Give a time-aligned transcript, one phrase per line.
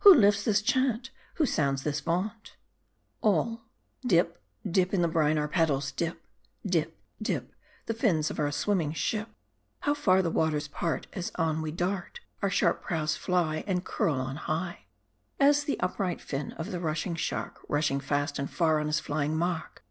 [0.00, 1.08] Who lifts this chant?
[1.36, 2.56] Who sounds this vaunt?
[3.22, 3.60] (ML)
[4.06, 6.20] Dip, dip, in the brine our paddles dip,
[6.66, 7.54] Dip, dip,
[7.86, 9.28] the fins of our swimming ship!
[9.80, 14.36] How the waters part, As on we dart; Our sharp prows fly, And curl on
[14.36, 14.80] high,
[15.40, 19.34] As the upright fin of the rushing shark, Rushing fast and far on his flying
[19.38, 19.82] mark